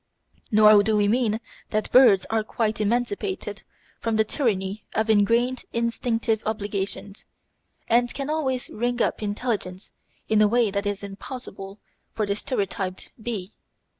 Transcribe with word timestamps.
Nor 0.49 0.81
do 0.81 0.97
we 0.97 1.07
mean 1.07 1.39
that 1.69 1.91
birds 1.91 2.25
are 2.31 2.43
quite 2.43 2.81
emancipated 2.81 3.61
from 3.99 4.15
the 4.15 4.23
tyranny 4.23 4.83
of 4.95 5.11
engrained 5.11 5.63
instinctive 5.73 6.41
obligations, 6.43 7.23
and 7.87 8.11
can 8.11 8.27
always 8.27 8.67
"ring 8.71 8.99
up" 8.99 9.21
intelligence 9.21 9.91
in 10.27 10.41
a 10.41 10.47
way 10.47 10.71
that 10.71 10.87
is 10.87 11.03
impossible 11.03 11.77
for 12.15 12.25
the 12.25 12.35
stereotyped 12.35 13.13
bee. 13.21 13.53